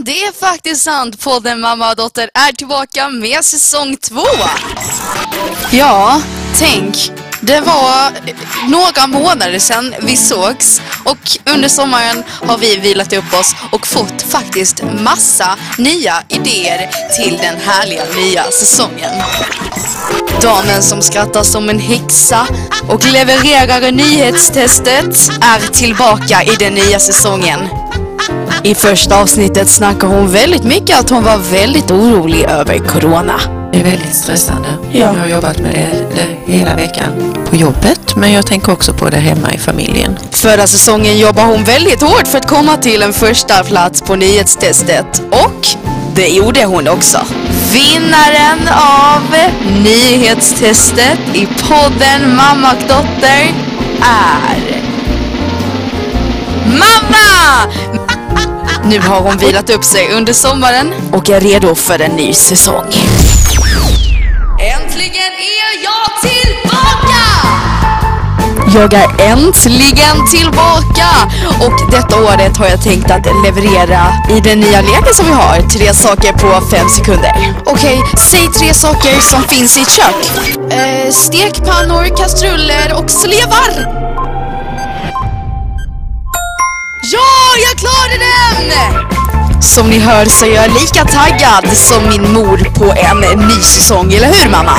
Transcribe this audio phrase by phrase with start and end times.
[0.00, 1.20] det är faktiskt sant.
[1.20, 4.26] Podden Mamma och Dotter är tillbaka med säsong två.
[5.70, 6.20] Ja,
[6.58, 7.12] tänk.
[7.40, 8.12] Det var
[8.70, 14.22] några månader sedan vi sågs och under sommaren har vi vilat upp oss och fått
[14.22, 19.10] faktiskt massa nya idéer till den härliga nya säsongen.
[20.42, 22.46] Damen som skrattar som en häxa
[22.88, 27.60] och levererar nyhetstestet är tillbaka i den nya säsongen.
[28.66, 33.40] I första avsnittet snackar hon väldigt mycket att hon var väldigt orolig över corona.
[33.72, 34.68] Det är väldigt stressande.
[34.92, 34.98] Ja.
[34.98, 39.08] Jag har jobbat med det, det hela veckan på jobbet men jag tänker också på
[39.08, 40.18] det hemma i familjen.
[40.30, 45.22] Förra säsongen jobbade hon väldigt hårt för att komma till en första plats på nyhetstestet
[45.30, 45.66] och
[46.14, 47.18] det gjorde hon också.
[47.72, 48.68] Vinnaren
[49.12, 49.36] av
[49.82, 53.54] nyhetstestet i podden Mamma och Dotter
[54.00, 54.73] är
[58.86, 62.84] Nu har hon vilat upp sig under sommaren och är redo för en ny säsong.
[64.60, 67.22] Äntligen är jag tillbaka!
[68.74, 71.08] Jag är äntligen tillbaka!
[71.60, 75.68] Och detta året har jag tänkt att leverera i den nya leken som vi har.
[75.68, 77.54] Tre saker på fem sekunder.
[77.66, 80.48] Okej, säg tre saker som finns i ett kök.
[80.72, 84.03] Eh, stekpannor, kastruller och slevar.
[89.64, 94.12] Som ni hör så är jag lika taggad som min mor på en ny säsong,
[94.12, 94.78] eller hur mamma?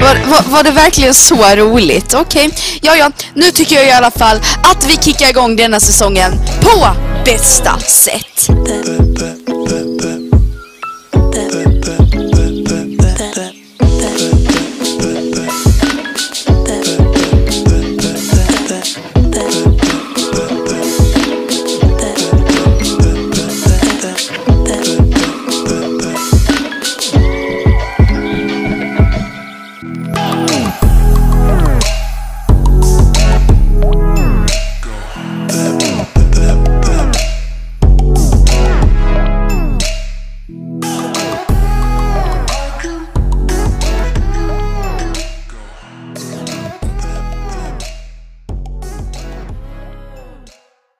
[0.00, 2.14] Var, var, var, det verkligen så roligt?
[2.14, 2.58] Okej, okay.
[2.82, 6.86] ja ja, nu tycker jag i alla fall att vi kickar igång denna säsongen på
[7.24, 8.50] bästa sätt.